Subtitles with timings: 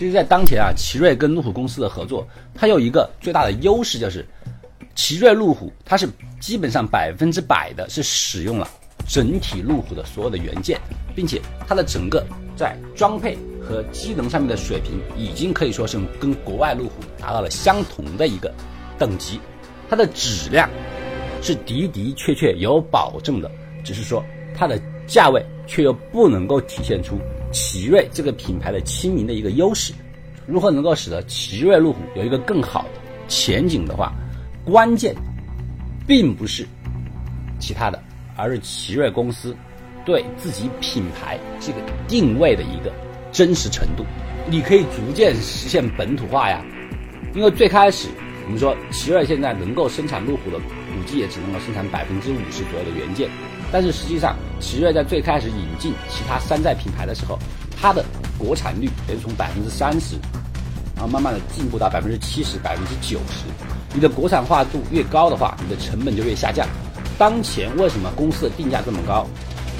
[0.00, 4.24] 其实，在当前啊，奇瑞跟路虎公司的合作，它有一个最大的优势就是，
[4.94, 6.08] 奇瑞路虎它是
[6.40, 8.66] 基本上百分之百的是使用了
[9.06, 10.80] 整体路虎的所有的元件，
[11.14, 12.24] 并且它的整个
[12.56, 18.50] 在装配和机能上面的水平，已经可以说是跟国外路虎达到了相同的一个
[18.98, 19.38] 等级，
[19.90, 20.66] 它的质量
[21.42, 23.50] 是的的确确有保证的，
[23.84, 24.24] 只是说
[24.56, 27.18] 它的价位却又不能够体现出。
[27.52, 29.92] 奇瑞这个品牌的亲民的一个优势，
[30.46, 34.12] 如何能够使得奇瑞路虎有一个更好的前景的话，
[34.64, 35.14] 关键
[36.06, 36.66] 并不是
[37.58, 38.02] 其他的，
[38.36, 39.56] 而是奇瑞公司
[40.04, 42.92] 对自己品牌这个定位的一个
[43.32, 44.04] 真实程度。
[44.48, 46.64] 你可以逐渐实现本土化呀，
[47.34, 48.08] 因为最开始
[48.44, 53.28] 我们说奇瑞现在能够生产路虎的，估计也只能够生产百分之五十左右的元件。
[53.72, 57.38] 但是实际上，奇瑞在最开始引进其他山寨品牌的时候，
[57.80, 58.04] 它的
[58.36, 60.16] 国产率也是从百分之三十，
[60.96, 63.46] 然后慢慢的进步到百分之七十、百分之九十。
[63.94, 66.66] 你的国产化度越高的话，你的成本就越下降。
[67.18, 69.26] 当前为什么公司的定价这么高？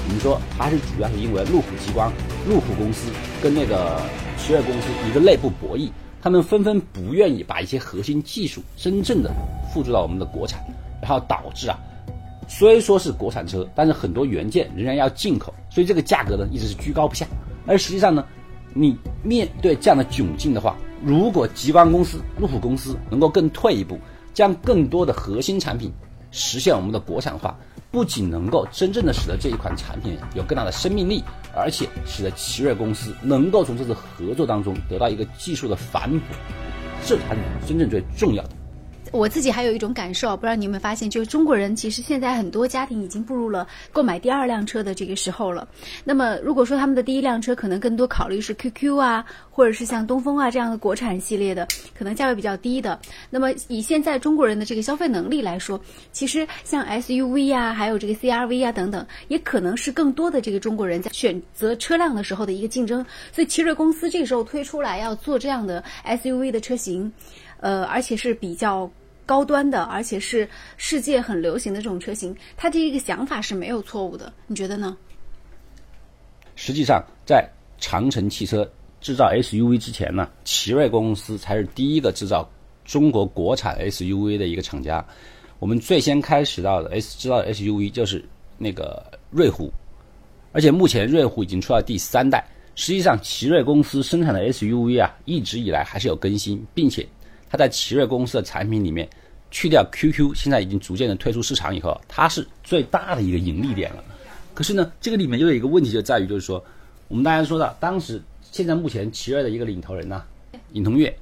[0.03, 2.11] 我们说还是主要是因为路虎极光、
[2.47, 3.09] 路虎公司
[3.41, 4.01] 跟那个
[4.37, 9.31] 奇瑞公司一个内部博弈，他们纷纷不愿意把一些核心技术真正的
[9.71, 10.59] 付诸到我们的国产，
[11.01, 11.77] 然后导致啊。
[12.53, 17.25] 虽说是国产车，但是很多元件仍然要进口，所以这个价格呢一直是居高不下。
[17.65, 18.25] 而实际上呢，
[18.73, 23.97] 你面对这样的窘境的话，如果极光公司、路虎公司能够更退一步，
[24.33, 25.89] 将更多的核心产品
[26.29, 27.57] 实现我们的国产化，
[27.89, 31.23] 不仅能够真正的使得这一款产品有更大的生命力，
[31.55, 36.25] 而且使得奇瑞公司能够从这次合作当中得到一个技术的反哺，
[37.05, 38.49] 这才是真正最重要的。
[39.11, 45.67] 我自己还有一种感受，不知道你有没有发现，就是中国人其实现在很多家庭已经步入了购买第二辆车的这个时候了。
[46.05, 52.97] 那么，如果说他们的第一辆车可能更多考虑是 QQ 啊，或者是像东风啊这样的国产系列的，可能价位比较低的。
[53.29, 55.79] 那么，以现在中国人的这个消费能力来说，
[56.13, 63.05] 其实像 SUV 啊，还有这个 CRV 啊等等，也可能是更多的这个中国人在选择车辆的时候的一个竞争。
[63.33, 67.11] 所以，奇瑞公司这个时候推出来要做这样的 SUV 的车型，
[67.59, 68.89] 呃，而且是比较。
[69.31, 74.97] 高端的，而且是世界很流行的这种车型，它这一个想法是没有错误的，你觉得呢？
[76.57, 77.49] 实际上，在
[77.79, 78.69] 长城汽车
[78.99, 82.45] 制造 SUV 之前呢，奇瑞公司才是第一个制造
[82.83, 85.05] 中国国产 SUV 的一个厂家。
[85.59, 88.21] 我们最先开始到的 S 制造 SUV 就是
[88.57, 89.71] 那个瑞虎，
[90.51, 92.45] 而且目前瑞虎已经出到第三代。
[92.75, 97.07] 实际上，奇瑞公司生产的 SUV 啊，一直以来还是有更新，并且
[97.51, 99.07] 它在奇瑞公司的产品里面。
[99.53, 104.01] 去掉 QQ，现在已经逐渐的退出市场以后，它是最大的一个盈利点了。
[104.53, 106.63] 可是呢，这个里面又有一个问题，就在于就是说，
[107.09, 110.23] 我们大家说到当时，现在目前奇瑞的一个领头人呢，
[110.71, 111.13] 尹同跃，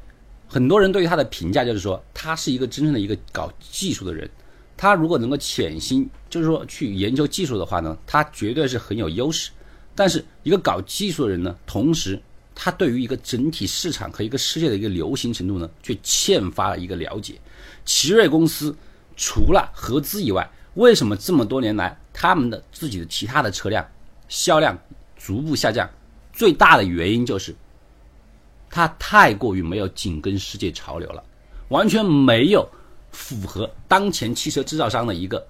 [0.47, 4.29] 很多人对于他的评价就是说，他是一个真正的一个搞技术的人。
[4.77, 9.49] 他如果能够潜心，就是说去研究技术的话呢，他绝对是很有优势。
[9.95, 12.21] 但是一个搞技术的人呢，同时
[12.61, 17.39] 他对于一个整体市场和一个世界的一个流行程度呢，却欠乏了一个了解。
[17.85, 18.75] 奇瑞公司
[19.15, 23.89] 除了合资以外，为什么这么多年来他们的自己的其他的车辆
[24.27, 24.77] 销量
[25.17, 25.89] 逐步下降？
[26.33, 27.55] 最大的原因就是，
[28.69, 31.23] 它太过于没有紧跟世界潮流了，
[31.69, 32.69] 完全没有
[33.13, 35.47] 符合当前汽车制造商的一个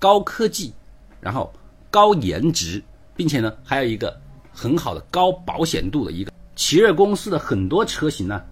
[0.00, 0.72] 高科技，
[1.20, 1.54] 然后
[1.88, 2.82] 高颜值，
[3.14, 4.20] 并且呢还有一个
[4.52, 8.42] 很好的高保险度的一个奇瑞公司的很多车型呢，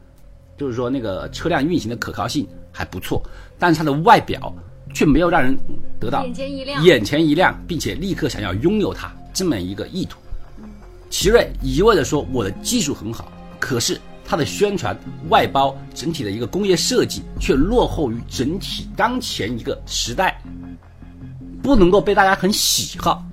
[0.56, 2.46] 就是说那个车辆运行的可靠性。
[2.78, 3.22] 还不错，
[3.58, 4.54] 但是它的外表
[4.92, 5.56] 却没有让人
[5.98, 10.18] 得到眼前一亮，眼前一亮，并且立刻想要拥有它这么一个意图。
[11.08, 14.94] 奇瑞一味的说我的技术很好，可是它的宣传、
[15.30, 20.38] 外包、整体的一个工业设计却落后于整体当前一个时代，
[21.62, 23.24] 不能够被大家很喜好。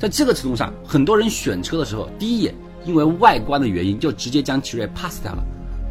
[0.00, 2.52] 在这个程度上，很多人选车的时候，第一眼
[2.84, 5.42] 因为外观的原因就直接将奇瑞 pass 掉了，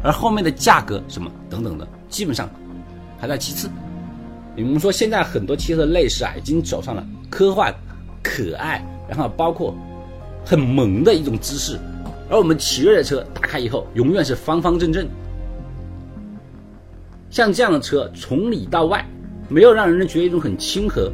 [0.02, 1.86] 而后面的价格什么等等的。
[2.08, 2.48] 基本上
[3.18, 3.70] 还在其次。
[4.56, 7.74] 我们说现在很多汽车的内饰啊，已经走上了科幻、
[8.22, 9.74] 可爱，然后包括
[10.44, 11.78] 很萌的一种姿势。
[12.28, 15.08] 而我们奇瑞的车打开以后，永远是方方正正。
[17.30, 19.02] 像这样的车，从里到外
[19.48, 21.10] 没有让人觉得一种很亲和。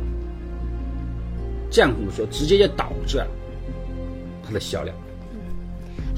[1.71, 3.27] 这样我们说，直接就导致了
[4.45, 4.97] 它的销量。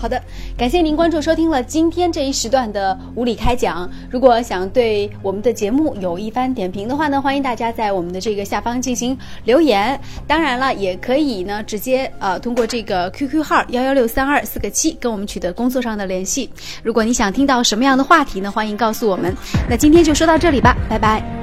[0.00, 0.18] 好的，
[0.56, 3.86] 感谢您关注收听了今天这一时段的无理开讲。
[4.10, 10.00] 如果想对我们的节目有一番点评的话呢，欢迎大家在我们的这个下方进行留言。
[10.26, 16.48] 当然了，也可以呢直接呃通过这个 QQ 号幺幺六三二四个七跟我们取得工作上的联系。
[16.82, 19.36] 如果你想听到什么样的话题呢，欢迎告诉我们。
[19.68, 21.39] 那今天就说到这里吧，拜拜。